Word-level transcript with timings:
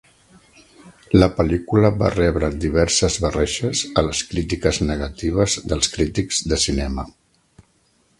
La 1.23 1.27
pel·lícula 1.39 1.91
va 1.99 2.07
rebre 2.13 2.49
diverses 2.63 3.17
barreges 3.25 3.83
a 4.03 4.05
les 4.07 4.23
crítiques 4.31 4.81
negatives 4.87 5.59
dels 5.73 5.91
crítics 5.97 6.41
de 6.55 6.59
cinema. 6.65 7.07